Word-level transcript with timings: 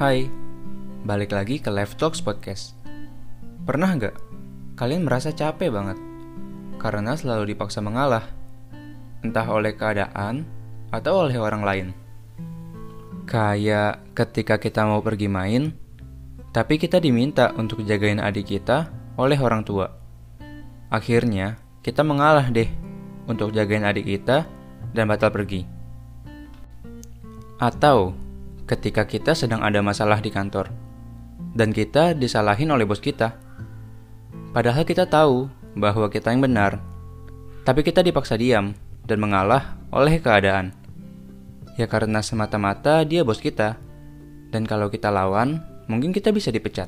Hai, 0.00 0.32
balik 1.04 1.36
lagi 1.36 1.60
ke 1.60 1.68
Live 1.68 2.00
Talks 2.00 2.24
Podcast. 2.24 2.72
Pernah 3.68 4.00
nggak 4.00 4.16
kalian 4.72 5.04
merasa 5.04 5.28
capek 5.28 5.68
banget 5.68 6.00
karena 6.80 7.20
selalu 7.20 7.52
dipaksa 7.52 7.84
mengalah, 7.84 8.24
entah 9.20 9.44
oleh 9.44 9.76
keadaan 9.76 10.48
atau 10.88 11.28
oleh 11.28 11.36
orang 11.36 11.60
lain? 11.60 11.86
Kayak 13.28 14.00
ketika 14.16 14.56
kita 14.56 14.88
mau 14.88 15.04
pergi 15.04 15.28
main, 15.28 15.68
tapi 16.48 16.80
kita 16.80 16.96
diminta 16.96 17.52
untuk 17.60 17.84
jagain 17.84 18.24
adik 18.24 18.56
kita 18.56 18.88
oleh 19.20 19.36
orang 19.36 19.68
tua. 19.68 19.84
Akhirnya, 20.88 21.60
kita 21.84 22.00
mengalah 22.00 22.48
deh 22.48 22.72
untuk 23.28 23.52
jagain 23.52 23.84
adik 23.84 24.08
kita 24.08 24.48
dan 24.96 25.12
batal 25.12 25.28
pergi. 25.28 25.68
Atau 27.60 28.29
ketika 28.70 29.02
kita 29.02 29.34
sedang 29.34 29.66
ada 29.66 29.82
masalah 29.82 30.22
di 30.22 30.30
kantor 30.30 30.70
dan 31.58 31.74
kita 31.74 32.14
disalahin 32.14 32.70
oleh 32.70 32.86
bos 32.86 33.02
kita. 33.02 33.34
Padahal 34.54 34.86
kita 34.86 35.10
tahu 35.10 35.50
bahwa 35.74 36.06
kita 36.06 36.30
yang 36.30 36.46
benar, 36.46 36.78
tapi 37.66 37.82
kita 37.82 38.06
dipaksa 38.06 38.38
diam 38.38 38.70
dan 39.06 39.18
mengalah 39.18 39.74
oleh 39.90 40.22
keadaan. 40.22 40.70
Ya 41.74 41.90
karena 41.90 42.22
semata-mata 42.22 43.02
dia 43.02 43.26
bos 43.26 43.42
kita, 43.42 43.74
dan 44.54 44.62
kalau 44.66 44.86
kita 44.86 45.10
lawan, 45.10 45.62
mungkin 45.90 46.14
kita 46.14 46.30
bisa 46.30 46.54
dipecat. 46.54 46.86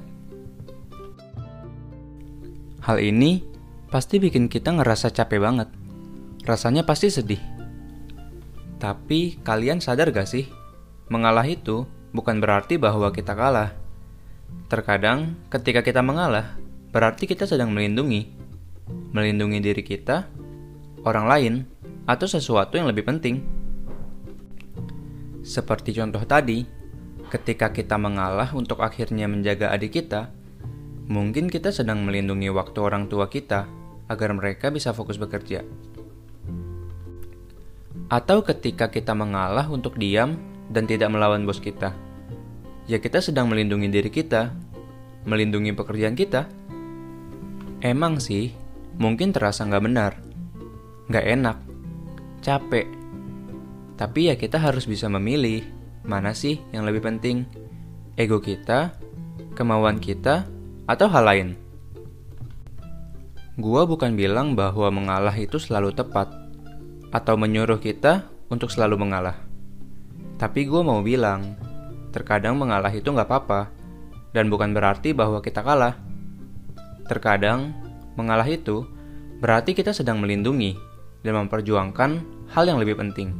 Hal 2.83 2.98
ini 2.98 3.42
pasti 3.91 4.19
bikin 4.19 4.50
kita 4.50 4.74
ngerasa 4.74 5.14
capek 5.14 5.38
banget. 5.38 5.69
Rasanya 6.42 6.83
pasti 6.83 7.14
sedih. 7.14 7.38
Tapi 8.83 9.38
kalian 9.46 9.78
sadar 9.78 10.11
gak 10.11 10.27
sih? 10.27 10.61
Mengalah 11.11 11.47
itu 11.48 11.89
bukan 12.12 12.39
berarti 12.39 12.77
bahwa 12.77 13.08
kita 13.11 13.33
kalah. 13.33 13.75
Terkadang 14.69 15.34
ketika 15.48 15.81
kita 15.81 16.05
mengalah, 16.05 16.61
berarti 16.92 17.25
kita 17.25 17.48
sedang 17.48 17.72
melindungi. 17.72 18.28
Melindungi 19.17 19.58
diri 19.58 19.83
kita, 19.83 20.28
orang 21.03 21.27
lain, 21.27 21.55
atau 22.05 22.27
sesuatu 22.28 22.77
yang 22.77 22.91
lebih 22.91 23.06
penting. 23.06 23.42
Seperti 25.42 25.97
contoh 25.97 26.23
tadi, 26.23 26.62
ketika 27.33 27.73
kita 27.73 27.98
mengalah 27.98 28.53
untuk 28.55 28.84
akhirnya 28.84 29.27
menjaga 29.27 29.73
adik 29.75 29.98
kita, 29.98 30.30
mungkin 31.11 31.48
kita 31.50 31.75
sedang 31.75 32.05
melindungi 32.06 32.53
waktu 32.53 32.78
orang 32.78 33.08
tua 33.11 33.27
kita 33.27 33.67
agar 34.06 34.30
mereka 34.36 34.69
bisa 34.69 34.92
fokus 34.92 35.17
bekerja. 35.17 35.64
Atau 38.12 38.45
ketika 38.45 38.92
kita 38.92 39.17
mengalah 39.17 39.73
untuk 39.73 39.97
diam 39.97 40.36
dan 40.73 40.89
tidak 40.89 41.12
melawan 41.12 41.45
bos 41.45 41.61
kita, 41.61 41.92
ya 42.89 42.98
kita 42.98 43.20
sedang 43.20 43.47
melindungi 43.53 43.92
diri 43.92 44.09
kita, 44.09 44.51
melindungi 45.29 45.77
pekerjaan 45.77 46.17
kita. 46.17 46.48
Emang 47.83 48.19
sih, 48.19 48.55
mungkin 48.97 49.31
terasa 49.31 49.69
nggak 49.69 49.84
benar, 49.84 50.12
nggak 51.12 51.27
enak, 51.39 51.59
capek. 52.41 52.87
Tapi 54.01 54.33
ya 54.33 54.34
kita 54.34 54.59
harus 54.59 54.89
bisa 54.89 55.06
memilih 55.06 55.62
mana 56.03 56.34
sih 56.34 56.59
yang 56.75 56.89
lebih 56.89 57.05
penting, 57.05 57.47
ego 58.17 58.41
kita, 58.42 58.97
kemauan 59.55 60.01
kita, 60.01 60.48
atau 60.89 61.07
hal 61.07 61.25
lain. 61.27 61.48
Gua 63.61 63.84
bukan 63.84 64.17
bilang 64.17 64.57
bahwa 64.57 64.89
mengalah 64.89 65.36
itu 65.36 65.61
selalu 65.61 65.92
tepat, 65.92 66.33
atau 67.12 67.36
menyuruh 67.36 67.79
kita 67.79 68.25
untuk 68.48 68.73
selalu 68.73 68.97
mengalah. 68.97 69.52
Tapi 70.43 70.67
gue 70.67 70.83
mau 70.83 70.98
bilang, 71.07 71.55
terkadang 72.11 72.59
mengalah 72.59 72.91
itu 72.91 73.07
nggak 73.15 73.31
apa-apa, 73.31 73.70
dan 74.35 74.51
bukan 74.51 74.75
berarti 74.75 75.14
bahwa 75.14 75.39
kita 75.39 75.63
kalah. 75.63 75.95
Terkadang, 77.07 77.70
mengalah 78.19 78.51
itu 78.51 78.83
berarti 79.39 79.70
kita 79.70 79.95
sedang 79.95 80.19
melindungi 80.19 80.75
dan 81.23 81.47
memperjuangkan 81.47 82.11
hal 82.51 82.64
yang 82.67 82.83
lebih 82.83 82.98
penting. 82.98 83.39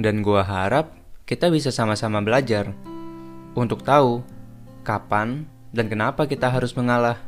Dan 0.00 0.24
gue 0.24 0.40
harap 0.40 0.96
kita 1.28 1.52
bisa 1.52 1.68
sama-sama 1.68 2.24
belajar 2.24 2.72
untuk 3.52 3.84
tahu 3.84 4.24
kapan 4.80 5.44
dan 5.76 5.92
kenapa 5.92 6.24
kita 6.24 6.48
harus 6.48 6.72
mengalah. 6.72 7.20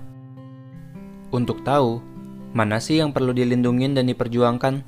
Untuk 1.28 1.60
tahu 1.68 2.00
mana 2.56 2.80
sih 2.80 2.96
yang 2.96 3.12
perlu 3.12 3.36
dilindungin 3.36 3.92
dan 3.92 4.08
diperjuangkan. 4.08 4.80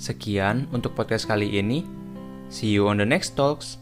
Sekian 0.00 0.72
untuk 0.72 0.96
podcast 0.96 1.28
kali 1.28 1.60
ini. 1.60 2.03
See 2.48 2.68
you 2.68 2.88
on 2.88 2.98
the 2.98 3.06
next 3.06 3.30
talks. 3.36 3.78